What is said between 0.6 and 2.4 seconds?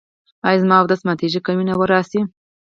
زما اودس ماتیږي که وینه راشي؟